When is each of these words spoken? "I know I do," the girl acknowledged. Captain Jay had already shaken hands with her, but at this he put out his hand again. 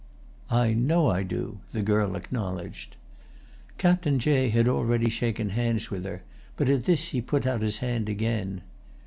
"I 0.49 0.73
know 0.73 1.11
I 1.11 1.21
do," 1.21 1.59
the 1.73 1.83
girl 1.83 2.15
acknowledged. 2.15 2.95
Captain 3.77 4.17
Jay 4.17 4.49
had 4.49 4.67
already 4.67 5.11
shaken 5.11 5.49
hands 5.51 5.91
with 5.91 6.05
her, 6.05 6.23
but 6.57 6.69
at 6.69 6.85
this 6.85 7.09
he 7.09 7.21
put 7.21 7.45
out 7.45 7.61
his 7.61 7.77
hand 7.85 8.09
again. 8.09 8.61